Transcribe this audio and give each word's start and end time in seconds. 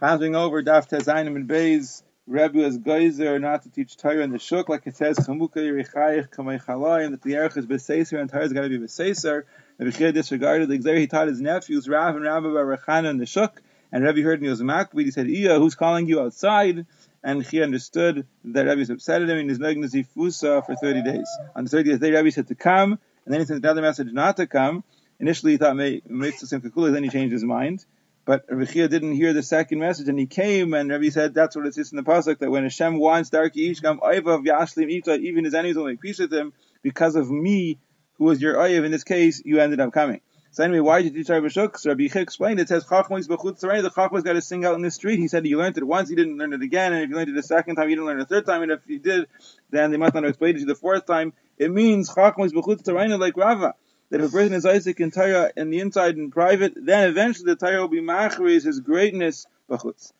Chazing 0.00 0.34
over 0.34 0.60
Daf 0.60 0.88
Tezainim 0.88 1.36
and 1.36 1.48
Beis, 1.48 2.02
Rebbe 2.26 2.58
is 2.58 2.78
geyser 2.78 3.38
not 3.38 3.62
to 3.62 3.70
teach 3.70 3.96
Torah 3.96 4.24
in 4.24 4.32
the 4.32 4.40
Shuk, 4.40 4.68
like 4.68 4.88
it 4.88 4.96
says, 4.96 5.16
Chamuka 5.18 5.58
Yerichayich 5.58 6.30
Kamei 6.30 6.60
Chalayim, 6.60 7.12
that 7.12 7.22
the 7.22 7.34
Erech 7.34 7.56
is 7.56 7.64
Beseser 7.64 8.20
and 8.20 8.28
Torah 8.28 8.44
is 8.44 8.52
got 8.52 8.62
to 8.62 8.68
be 8.68 8.78
Beseser. 8.78 9.44
And 9.78 10.00
Rebbe 10.00 10.10
disregarded 10.10 10.68
the 10.68 10.78
Xer, 10.80 10.98
he 10.98 11.06
taught 11.06 11.28
his 11.28 11.40
nephews, 11.40 11.88
Rav 11.88 12.16
and 12.16 12.24
Rabbi 12.24 12.46
Barachana 12.46 13.08
in 13.08 13.18
the 13.18 13.26
Shuk, 13.26 13.62
and 13.92 14.02
Rebbe 14.02 14.22
heard 14.22 14.40
him, 14.40 14.44
he 14.44 14.50
was 14.50 14.60
Makbid, 14.60 15.04
he 15.04 15.10
said, 15.12 15.28
Iya, 15.28 15.60
who's 15.60 15.76
calling 15.76 16.08
you 16.08 16.20
outside? 16.20 16.86
And 17.22 17.44
he 17.44 17.62
understood 17.62 18.26
that 18.46 18.66
Rebbe 18.66 18.92
upset 18.92 19.22
at 19.22 19.30
him, 19.30 19.38
and 19.38 19.48
to 19.48 19.54
Zifusa 19.54 20.66
for 20.66 20.74
30 20.74 21.02
days. 21.02 21.28
On 21.54 21.64
the 21.64 21.70
30th 21.70 22.00
day, 22.00 22.10
Rebbe 22.10 22.32
said 22.32 22.48
to 22.48 22.56
come, 22.56 22.98
and 23.24 23.32
then 23.32 23.40
he 23.40 23.46
sent 23.46 23.64
another 23.64 23.82
message 23.82 24.12
not 24.12 24.38
to 24.38 24.48
come. 24.48 24.82
Initially, 25.20 25.52
he 25.52 25.58
thought 25.58 25.76
Mitzvah 25.76 26.46
Simcha 26.46 26.90
then 26.90 27.04
he 27.04 27.10
changed 27.10 27.32
his 27.32 27.44
mind. 27.44 27.84
But 28.26 28.46
Rebbe 28.48 28.88
didn't 28.88 29.12
hear 29.12 29.34
the 29.34 29.42
second 29.42 29.80
message, 29.80 30.08
and 30.08 30.18
he 30.18 30.26
came, 30.26 30.72
and 30.72 30.90
Rebbe 30.90 31.10
said 31.10 31.34
that's 31.34 31.56
what 31.56 31.66
it 31.66 31.74
says 31.74 31.92
in 31.92 31.96
the 31.96 32.02
pasuk 32.02 32.38
that 32.38 32.50
when 32.50 32.62
Hashem 32.62 32.98
wants 32.98 33.28
Darki 33.28 33.70
Ishkam 33.70 34.00
Oivav 34.00 34.46
Yashlim 34.46 34.90
Ita, 34.96 35.16
even 35.16 35.44
his 35.44 35.54
enemies 35.54 35.76
will 35.76 35.84
make 35.84 36.00
peace 36.00 36.18
with 36.18 36.32
him 36.32 36.54
because 36.82 37.16
of 37.16 37.30
me, 37.30 37.78
who 38.14 38.24
was 38.24 38.40
your 38.40 38.54
Oiv. 38.54 38.84
In 38.84 38.92
this 38.92 39.04
case, 39.04 39.42
you 39.44 39.60
ended 39.60 39.80
up 39.80 39.92
coming. 39.92 40.20
So 40.52 40.62
anyway, 40.62 40.80
why 40.80 41.02
did 41.02 41.12
you 41.12 41.18
teach 41.18 41.28
Rabbi 41.28 41.48
Shuk? 41.48 41.76
So 41.78 41.90
Rabbi 41.90 42.04
explained 42.14 42.60
it 42.60 42.68
says 42.68 42.84
Chachmois 42.84 43.26
b'chutz 43.26 43.60
The 43.60 43.90
Chachmois 43.90 44.22
got 44.22 44.34
to 44.34 44.40
sing 44.40 44.64
out 44.64 44.76
in 44.76 44.82
the 44.82 44.90
street. 44.90 45.18
He 45.18 45.28
said 45.28 45.44
you 45.46 45.58
learned 45.58 45.76
it 45.76 45.84
once, 45.84 46.08
you 46.08 46.16
didn't 46.16 46.38
learn 46.38 46.52
it 46.52 46.62
again, 46.62 46.92
and 46.92 47.02
if 47.02 47.10
you 47.10 47.16
learned 47.16 47.28
it 47.28 47.36
a 47.36 47.42
second 47.42 47.74
time, 47.74 47.90
you 47.90 47.96
didn't 47.96 48.06
learn 48.06 48.20
it 48.20 48.22
a 48.22 48.26
third 48.26 48.46
time, 48.46 48.62
and 48.62 48.70
if 48.70 48.80
you 48.86 49.00
did, 49.00 49.26
then 49.70 49.90
they 49.90 49.96
must 49.96 50.14
not 50.14 50.22
have 50.22 50.30
explained 50.30 50.56
it 50.56 50.60
to 50.60 50.60
you 50.60 50.66
the 50.66 50.76
fourth 50.76 51.04
time. 51.06 51.32
It 51.58 51.72
means 51.72 52.08
Chachmois 52.08 52.52
b'chutz 52.52 53.18
like 53.18 53.36
Rava 53.36 53.74
that 54.14 54.20
if 54.20 54.28
a 54.28 54.32
person 54.32 54.54
is 54.54 54.64
Isaac 54.64 55.00
in 55.00 55.10
Torah 55.10 55.50
in 55.56 55.70
the 55.70 55.80
inside 55.80 56.16
in 56.16 56.30
private, 56.30 56.74
then 56.76 57.08
eventually 57.08 57.46
the 57.46 57.56
Torah 57.56 57.80
will 57.80 57.88
be 57.88 58.00
machriz 58.00 58.64
his 58.64 58.78
greatness 58.78 59.44
b'chutz. 59.68 60.12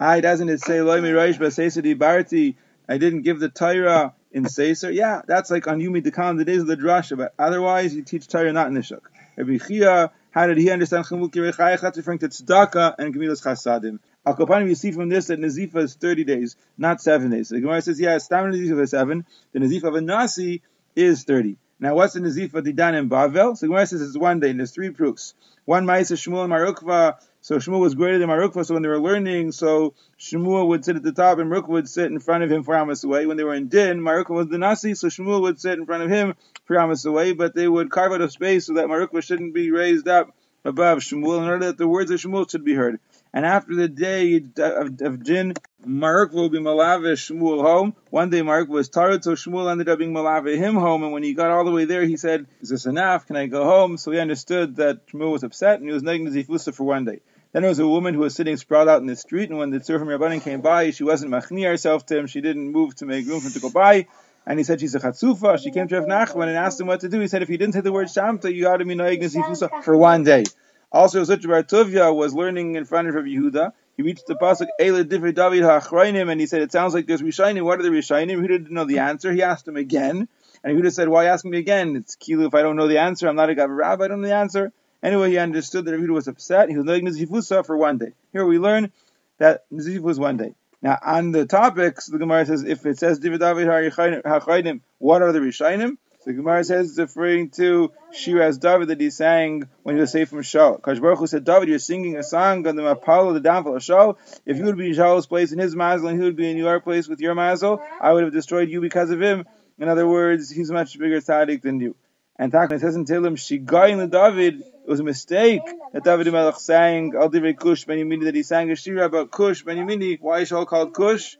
I 0.00 0.20
doesn't 0.20 0.48
it 0.48 0.60
say 0.60 0.82
loy 0.82 1.00
miraish 1.00 1.38
b'seisadi 1.38 1.96
barti? 1.96 2.56
I 2.88 2.98
didn't 2.98 3.22
give 3.22 3.38
the 3.38 3.48
Torah 3.48 4.14
in 4.32 4.42
Seiser. 4.42 4.92
Yeah, 4.92 5.22
that's 5.24 5.52
like 5.52 5.68
on 5.68 5.78
Yumi 5.78 6.02
Dekam, 6.02 6.36
the 6.36 6.44
days 6.44 6.62
of 6.62 6.66
the 6.66 6.76
drasha. 6.76 7.16
But 7.16 7.32
otherwise, 7.38 7.94
you 7.94 8.02
teach 8.02 8.26
Torah 8.26 8.52
not 8.52 8.66
in 8.66 8.74
the 8.74 8.82
shuk. 8.82 9.08
Rabbi 9.36 9.58
Chiya, 9.58 10.10
how 10.32 10.48
did 10.48 10.58
he 10.58 10.70
understand 10.70 11.04
Chumuk 11.04 11.30
Yerechayach? 11.30 11.96
referring 11.96 12.18
to 12.18 12.28
tzedakah 12.28 12.96
and 12.98 13.14
Gemilas 13.14 13.40
Chasadim. 13.40 14.00
Al 14.26 14.34
Kopanim, 14.34 14.66
you 14.66 14.74
see 14.74 14.90
from 14.90 15.10
this 15.10 15.28
that 15.28 15.38
Nazifa 15.38 15.76
is 15.76 15.94
30 15.94 16.24
days, 16.24 16.56
not 16.76 17.00
7 17.00 17.30
days. 17.30 17.50
The 17.50 17.60
Gemara 17.60 17.82
says, 17.82 18.00
yeah, 18.00 18.18
Stam 18.18 18.46
Nazifa 18.46 18.82
is 18.82 18.90
7. 18.90 19.24
The 19.52 19.60
Nazifa 19.60 19.84
of 19.84 19.94
a 19.94 20.00
Nasi 20.00 20.62
is 20.96 21.22
30. 21.22 21.56
Now, 21.80 21.94
what's 21.94 22.16
in 22.16 22.24
the 22.24 22.30
Nazifa 22.30 22.62
Didan 22.64 22.98
in 22.98 23.08
Bavel? 23.08 23.56
So 23.56 23.68
Gemara 23.68 23.86
says 23.86 24.02
it's 24.02 24.16
one 24.16 24.40
day, 24.40 24.50
and 24.50 24.58
there's 24.58 24.72
three 24.72 24.90
proofs. 24.90 25.34
One 25.64 25.86
Ma'isa 25.86 26.16
Shmuel 26.16 26.40
and 26.40 26.50
Mar 26.50 26.66
Ukva. 26.66 27.18
So 27.40 27.58
Shmuel 27.58 27.78
was 27.78 27.94
greater 27.94 28.18
than 28.18 28.26
Mar 28.26 28.40
Ukva, 28.40 28.66
so 28.66 28.74
when 28.74 28.82
they 28.82 28.88
were 28.88 28.98
learning, 28.98 29.52
so 29.52 29.94
Shmuel 30.18 30.66
would 30.68 30.84
sit 30.84 30.96
at 30.96 31.04
the 31.04 31.12
top 31.12 31.38
and 31.38 31.48
Mar 31.48 31.60
Ukva 31.60 31.68
would 31.68 31.88
sit 31.88 32.10
in 32.10 32.18
front 32.18 32.42
of 32.42 32.50
him 32.50 32.64
for 32.64 32.74
Amos 32.74 33.04
away. 33.04 33.26
When 33.26 33.36
they 33.36 33.44
were 33.44 33.54
in 33.54 33.68
Din, 33.68 34.00
Mar 34.00 34.24
Ukva 34.24 34.30
was 34.30 34.48
the 34.48 34.58
Nasi, 34.58 34.94
so 34.94 35.06
Shmuel 35.06 35.42
would 35.42 35.60
sit 35.60 35.78
in 35.78 35.86
front 35.86 36.02
of 36.02 36.10
him 36.10 36.34
for 36.64 36.76
Amos 36.76 37.04
away, 37.04 37.32
but 37.32 37.54
they 37.54 37.68
would 37.68 37.92
carve 37.92 38.12
out 38.12 38.22
a 38.22 38.28
space 38.28 38.66
so 38.66 38.74
that 38.74 38.88
Mar 38.88 39.06
Ukva 39.06 39.22
shouldn't 39.22 39.54
be 39.54 39.70
raised 39.70 40.08
up 40.08 40.34
above 40.64 40.98
Shmuel 40.98 41.38
in 41.38 41.44
order 41.44 41.66
that 41.66 41.78
the 41.78 41.86
words 41.86 42.10
of 42.10 42.18
Shmuel 42.18 42.50
should 42.50 42.64
be 42.64 42.74
heard. 42.74 42.98
And 43.32 43.46
after 43.46 43.74
the 43.76 43.88
day 43.88 44.42
of, 44.58 45.00
of 45.00 45.22
Jin, 45.22 45.54
Mark 45.84 46.32
will 46.32 46.48
be 46.48 46.58
Malavish 46.58 47.30
Shmuel 47.30 47.62
home. 47.62 47.94
One 48.10 48.30
day 48.30 48.42
Mark 48.42 48.68
was 48.68 48.88
tired, 48.88 49.22
so 49.22 49.32
Shmuel 49.32 49.70
ended 49.70 49.88
up 49.88 49.98
being 49.98 50.12
Malavish 50.12 50.56
him 50.56 50.74
home. 50.74 51.04
And 51.04 51.12
when 51.12 51.22
he 51.22 51.34
got 51.34 51.50
all 51.50 51.64
the 51.64 51.70
way 51.70 51.84
there, 51.84 52.04
he 52.04 52.16
said, 52.16 52.46
Is 52.60 52.68
this 52.70 52.86
enough? 52.86 53.26
Can 53.26 53.36
I 53.36 53.46
go 53.46 53.64
home? 53.64 53.96
So 53.96 54.10
he 54.10 54.18
understood 54.18 54.76
that 54.76 55.06
Shmuel 55.06 55.30
was 55.30 55.44
upset 55.44 55.78
and 55.78 55.88
he 55.88 55.92
was 55.92 56.02
negative 56.02 56.34
Zifusa 56.34 56.74
for 56.74 56.82
one 56.82 57.04
day. 57.04 57.20
Then 57.52 57.62
there 57.62 57.68
was 57.68 57.78
a 57.78 57.86
woman 57.86 58.14
who 58.14 58.20
was 58.20 58.34
sitting 58.34 58.56
sprawled 58.56 58.88
out 58.88 59.00
in 59.00 59.06
the 59.06 59.16
street, 59.16 59.48
and 59.50 59.58
when 59.58 59.70
the 59.70 59.78
Tzur 59.78 59.98
from 59.98 60.08
Rabbanin 60.08 60.42
came 60.42 60.60
by, 60.60 60.90
she 60.90 61.04
wasn't 61.04 61.30
machni 61.30 61.64
herself 61.66 62.04
to 62.06 62.18
him. 62.18 62.26
She 62.26 62.40
didn't 62.40 62.72
move 62.72 62.96
to 62.96 63.06
make 63.06 63.26
room 63.26 63.40
for 63.40 63.46
him 63.46 63.52
to 63.54 63.60
go 63.60 63.70
by. 63.70 64.06
And 64.46 64.58
he 64.58 64.64
said 64.64 64.80
she's 64.80 64.94
a 64.94 65.00
chatzufa. 65.00 65.62
She 65.62 65.70
came 65.70 65.88
to 65.88 66.00
Rav 66.00 66.08
Nachman 66.08 66.48
and 66.48 66.56
asked 66.56 66.80
him 66.80 66.86
what 66.86 67.00
to 67.00 67.08
do. 67.08 67.20
He 67.20 67.28
said, 67.28 67.42
if 67.42 67.50
you 67.50 67.58
didn't 67.58 67.74
say 67.74 67.82
the 67.82 67.92
word 67.92 68.08
shamta, 68.08 68.52
you 68.52 68.64
got 68.64 68.78
to 68.78 68.84
be 68.84 68.94
zifusa 68.94 69.84
for 69.84 69.96
one 69.96 70.24
day. 70.24 70.44
Also, 70.90 71.22
Zuch 71.22 71.46
Bar 71.46 72.14
was 72.14 72.34
learning 72.34 72.74
in 72.74 72.86
front 72.86 73.08
of 73.08 73.14
Rabbi 73.14 73.28
Yehuda. 73.28 73.72
He 73.98 74.04
reached 74.04 74.28
the 74.28 74.36
pasuk 74.36 74.68
Eila 74.80 75.02
Divrei 75.02 75.34
David 75.34 75.64
Hachrayim, 75.64 76.30
and 76.30 76.40
he 76.40 76.46
said, 76.46 76.62
"It 76.62 76.70
sounds 76.70 76.94
like 76.94 77.08
there's 77.08 77.20
Rishayim. 77.20 77.60
What 77.62 77.80
are 77.80 77.82
the 77.82 77.88
Rishayim?" 77.88 78.30
Yehuda 78.30 78.48
didn't 78.48 78.70
know 78.70 78.84
the 78.84 79.00
answer. 79.00 79.32
He 79.32 79.42
asked 79.42 79.66
him 79.66 79.74
again, 79.76 80.28
and 80.62 80.78
Yehuda 80.78 80.92
said, 80.92 81.08
"Why 81.08 81.24
ask 81.24 81.44
me 81.44 81.58
again? 81.58 81.96
It's 81.96 82.14
kilu. 82.14 82.46
If 82.46 82.54
I 82.54 82.62
don't 82.62 82.76
know 82.76 82.86
the 82.86 82.98
answer, 82.98 83.26
I'm 83.28 83.34
not 83.34 83.50
a 83.50 83.54
Rabbi. 83.66 84.04
I 84.04 84.08
don't 84.08 84.20
know 84.20 84.28
the 84.28 84.34
answer." 84.34 84.70
Anyway, 85.02 85.30
he 85.30 85.38
understood 85.38 85.84
that 85.84 85.94
Yehuda 85.94 86.10
was 86.10 86.28
upset. 86.28 86.68
He 86.70 86.76
was 86.76 86.86
learning 86.86 87.06
Nizifusa 87.06 87.66
for 87.66 87.76
one 87.76 87.98
day. 87.98 88.12
Here 88.32 88.46
we 88.46 88.60
learn 88.60 88.92
that 89.38 89.64
Nizif 89.72 89.98
was 89.98 90.20
one 90.20 90.36
day. 90.36 90.54
Now, 90.80 90.96
on 91.04 91.32
the 91.32 91.44
topics, 91.46 92.06
the 92.06 92.18
Gemara 92.18 92.46
says, 92.46 92.62
if 92.62 92.86
it 92.86 92.98
says 92.98 93.18
Divrei 93.18 93.40
David 93.40 93.66
Hachrayim, 93.66 94.80
what 94.98 95.22
are 95.22 95.32
the 95.32 95.40
Rishayim? 95.40 95.96
The 96.26 96.32
Gemara 96.34 96.64
says 96.64 96.90
it's 96.90 96.98
referring 96.98 97.50
to 97.50 97.92
Shiraz 98.12 98.58
David 98.58 98.88
that 98.88 99.00
he 99.00 99.08
sang 99.10 99.68
when 99.82 99.94
he 99.94 100.00
was 100.00 100.12
saved 100.12 100.30
from 100.30 100.40
Shaul. 100.40 100.82
Kash 100.82 100.98
Baruch 100.98 101.20
Hu 101.20 101.26
said, 101.26 101.44
David, 101.44 101.68
you're 101.68 101.78
singing 101.78 102.16
a 102.16 102.22
song 102.22 102.66
on 102.66 102.76
the 102.76 102.82
Mapalo, 102.82 103.32
the 103.32 103.40
downfall 103.40 103.76
of 103.76 103.82
Shaul. 103.82 104.16
If 104.44 104.58
you 104.58 104.64
would 104.64 104.76
be 104.76 104.88
in 104.88 104.94
Shaul's 104.94 105.26
place 105.26 105.52
in 105.52 105.58
his 105.58 105.76
mazel 105.76 106.08
and 106.08 106.18
he 106.18 106.24
would 106.24 106.36
be 106.36 106.50
in 106.50 106.56
your 106.56 106.80
place 106.80 107.08
with 107.08 107.20
your 107.20 107.34
mazel, 107.34 107.80
I 108.00 108.12
would 108.12 108.24
have 108.24 108.32
destroyed 108.32 108.68
you 108.68 108.80
because 108.80 109.10
of 109.10 109.22
him. 109.22 109.46
In 109.78 109.88
other 109.88 110.06
words, 110.08 110.50
he's 110.50 110.70
much 110.70 110.98
bigger 110.98 111.20
tzaddik 111.20 111.62
than 111.62 111.80
you. 111.80 111.94
And 112.36 112.52
Takna 112.52 112.80
says 112.80 112.96
in 112.96 113.04
Tehillim, 113.04 113.36
Shigai 113.36 113.90
in 113.90 113.98
the 113.98 114.06
David, 114.06 114.60
it 114.60 114.88
was 114.88 115.00
a 115.00 115.04
mistake 115.04 115.62
that 115.92 116.04
David 116.04 116.32
Melech 116.32 116.56
sang 116.56 117.14
Al 117.16 117.30
Divrei 117.30 117.56
Kush 117.56 117.86
Benyamini, 117.86 118.24
that 118.24 118.34
he 118.34 118.42
sang 118.42 118.70
a 118.70 118.76
shira 118.76 119.06
about 119.06 119.30
Kush 119.30 119.64
Benyamini. 119.64 120.18
Why 120.20 120.40
is 120.40 120.50
Shaul 120.50 120.66
called 120.66 120.94
Kush? 120.94 121.36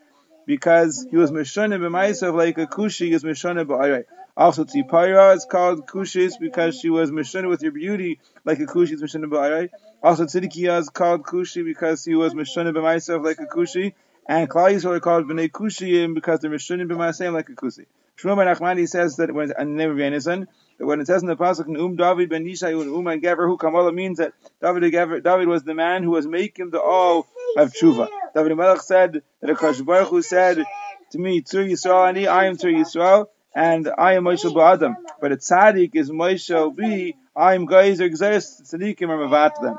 Because 0.47 1.07
he 1.11 1.17
was 1.17 1.31
Mishoneh 1.31 1.79
b'maisav 1.79 2.35
like 2.35 2.59
a 2.59 2.67
Kushi, 2.67 3.07
he 3.07 3.13
was 3.13 3.23
Mishoneh 3.23 3.67
b'ayray. 3.67 4.05
Also, 4.39 4.65
Tzipara 4.65 5.35
is 5.35 5.45
called 5.45 5.89
Kushis 5.89 6.39
because 6.39 6.79
she 6.79 6.91
was 6.91 7.11
Mishana 7.11 7.49
with 7.49 7.61
your 7.61 7.73
beauty, 7.73 8.21
like 8.45 8.61
a 8.61 8.67
Kushi 8.67 8.93
is 8.93 9.03
Mishana 9.03 9.25
Ba'arai. 9.25 9.69
Also, 10.01 10.27
Tzidikiya 10.27 10.79
is 10.79 10.91
called 10.91 11.25
Kushi 11.25 11.65
because 11.65 12.05
he 12.05 12.15
was 12.15 12.35
Mishana 12.35 12.73
B'maisav 12.73 13.25
like 13.25 13.41
a 13.41 13.47
Kushi. 13.47 13.95
And 14.29 14.49
Klal 14.49 14.73
Yisrael 14.73 14.97
are 14.97 15.01
called 15.01 15.27
B'nai 15.27 15.51
Kushiyim 15.51 16.15
because 16.15 16.39
they're 16.39 16.53
Mishana 16.53 16.87
B'maisayim 16.87 17.33
like 17.33 17.49
a 17.49 17.55
Kushi. 17.55 17.87
Shmuel 18.17 18.77
ben 18.77 18.87
says 18.87 19.17
that 19.17 19.35
when, 19.35 19.53
and 19.59 19.77
name 19.77 19.91
of 19.91 19.97
that 19.97 20.47
when 20.79 21.01
it 21.01 21.09
says 21.09 21.23
in 21.23 21.29
the 21.29 21.37
pasuk 21.37 21.67
Um 21.67 21.97
David 21.97 22.31
ben 22.31 22.45
Yishai 22.45 22.73
Um 22.75 23.07
and 23.09 23.23
Gever 23.23 23.47
who 23.47 23.57
Kamala 23.57 23.93
means 23.93 24.19
that 24.19 24.35
David 24.63 24.93
David 24.93 25.49
was 25.49 25.65
the 25.65 25.75
man 25.75 26.05
who 26.05 26.11
was 26.11 26.27
making 26.27 26.71
the 26.71 26.81
all 26.81 27.27
of 27.57 27.73
tshuva. 27.73 28.09
David 28.35 28.57
Melech 28.57 28.83
said 28.83 29.23
that 29.41 29.51
Akash 29.51 29.85
Baruch 29.85 30.09
Hu 30.09 30.23
said 30.23 30.65
to 31.13 31.19
me, 31.19 31.43
Tzur 31.43 31.69
Yisrael 31.69 32.09
Ani, 32.09 32.27
I 32.27 32.47
am 32.47 32.57
Tzur 32.57 32.75
Yisrael 32.75 33.27
and 33.59 33.91
I 33.99 34.15
am 34.15 34.25
Moshe 34.25 34.45
Ba'adam. 34.45 34.95
But 35.21 35.33
a 35.33 35.37
tzaddik 35.37 35.97
is 35.97 36.11
Moshe. 36.11 37.15
I 37.35 37.55
am 37.55 37.67
Geizer 37.67 38.09
Gzeres 38.09 38.63
tzaddikim 38.63 39.09
are 39.09 39.19
mevat 39.19 39.61
them. 39.61 39.77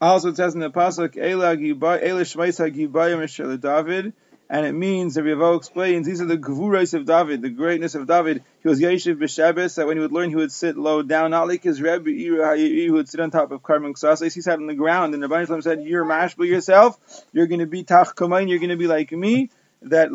Also, 0.00 0.30
it 0.30 0.36
says 0.36 0.54
in 0.54 0.60
the 0.60 0.70
pasuk 0.70 1.16
Ela 1.16 1.56
Shmeisa 1.56 2.74
Gibayim 2.74 3.60
David, 3.60 4.12
and 4.50 4.66
it 4.66 4.72
means 4.72 5.14
the 5.14 5.22
Ravo 5.22 5.54
explains 5.54 6.04
these 6.04 6.20
are 6.20 6.26
the 6.26 6.36
Gevurais 6.36 6.94
of 6.94 7.06
David, 7.06 7.42
the 7.42 7.50
greatness 7.50 7.94
of 7.94 8.08
David. 8.08 8.42
He 8.60 8.68
was 8.68 8.80
Yeshiv 8.80 9.18
b'Shabbos, 9.18 9.76
that 9.76 9.86
when 9.86 9.96
he 9.96 10.00
would 10.00 10.10
learn, 10.10 10.30
he 10.30 10.34
would 10.34 10.50
sit 10.50 10.76
low 10.76 11.02
down, 11.02 11.30
not 11.30 11.46
like 11.46 11.62
his 11.62 11.80
Rebbe 11.80 12.10
who 12.10 12.92
would 12.92 13.08
sit 13.08 13.20
on 13.20 13.30
top 13.30 13.52
of 13.52 13.62
Karmon 13.62 13.92
Ksasais. 13.92 14.34
He 14.34 14.40
sat 14.40 14.58
on 14.58 14.66
the 14.66 14.74
ground, 14.74 15.14
and 15.14 15.22
the 15.22 15.28
Rebbe 15.28 15.62
said, 15.62 15.84
"You're 15.84 16.04
mashbel 16.04 16.48
yourself. 16.48 16.98
You're 17.32 17.46
going 17.46 17.60
to 17.60 17.66
be 17.66 17.84
Tach 17.84 18.16
Kamain. 18.16 18.48
You're 18.48 18.58
going 18.58 18.70
to 18.70 18.76
be 18.76 18.88
like 18.88 19.12
me. 19.12 19.50
That 19.82 20.08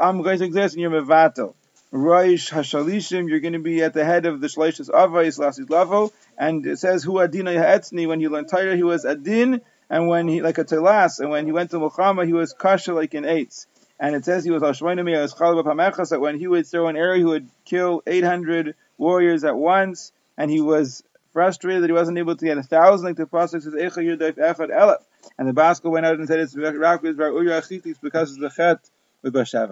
I'm 0.00 0.20
going 0.20 0.38
to 0.38 0.44
exist, 0.44 0.74
and 0.74 0.82
you're 0.82 0.90
mevatel." 0.90 1.54
Roish 1.92 2.50
Hashalishim, 2.50 3.28
you're 3.28 3.40
going 3.40 3.52
to 3.52 3.58
be 3.58 3.82
at 3.82 3.92
the 3.92 4.02
head 4.02 4.24
of 4.24 4.40
the 4.40 4.46
Shalishis 4.46 4.88
Avais 4.88 5.38
Lasid 5.38 5.68
Lavo, 5.68 6.10
and 6.38 6.64
it 6.66 6.78
says 6.78 7.04
Hu 7.04 7.20
Adina 7.20 7.52
Ha'etzni, 7.52 8.08
when 8.08 8.18
he 8.18 8.28
learned 8.28 8.48
Torah, 8.48 8.74
he 8.74 8.82
was 8.82 9.04
Adin, 9.04 9.60
and 9.90 10.08
when 10.08 10.26
he, 10.26 10.40
like 10.40 10.56
a 10.56 10.64
Telas, 10.64 11.20
and 11.20 11.28
when 11.28 11.44
he 11.44 11.52
went 11.52 11.70
to 11.72 11.78
Muhammad, 11.78 12.28
he 12.28 12.32
was 12.32 12.54
Kasha 12.54 12.94
like 12.94 13.12
an 13.12 13.26
eights. 13.26 13.66
And 14.00 14.16
it 14.16 14.24
says 14.24 14.42
he 14.42 14.50
was 14.50 14.62
Ashwainami 14.62 15.14
as 15.14 15.34
Chalab 15.34 16.08
that 16.08 16.20
when 16.20 16.38
he 16.38 16.48
would 16.48 16.66
throw 16.66 16.88
an 16.88 16.96
arrow, 16.96 17.18
he 17.18 17.24
would 17.24 17.48
kill 17.66 18.02
800 18.06 18.74
warriors 18.96 19.44
at 19.44 19.54
once, 19.54 20.12
and 20.38 20.50
he 20.50 20.62
was 20.62 21.02
frustrated 21.34 21.82
that 21.82 21.90
he 21.90 21.92
wasn't 21.92 22.16
able 22.16 22.36
to 22.36 22.44
get 22.44 22.56
a 22.56 22.62
thousand, 22.62 23.06
like 23.06 23.16
the 23.16 23.26
Prophet 23.26 23.62
says, 23.62 23.74
Echa 23.74 23.98
Yudayf 23.98 24.38
Echad 24.38 24.70
Elef. 24.70 25.02
And 25.38 25.46
the 25.46 25.52
Baskel 25.52 25.90
went 25.90 26.06
out 26.06 26.18
and 26.18 26.26
said, 26.26 26.40
it's 26.40 26.54
because 26.54 28.32
of 28.32 28.38
the 28.38 28.48
Chet 28.48 28.78
with 29.22 29.34
Bas 29.34 29.52
Sheva. 29.52 29.70